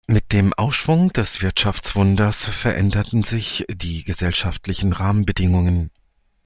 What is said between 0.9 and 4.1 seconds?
des Wirtschaftswunders veränderten sich die